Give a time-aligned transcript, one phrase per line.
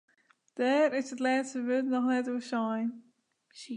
[0.57, 2.89] Dêr is it lêste wurd noch net oer sein.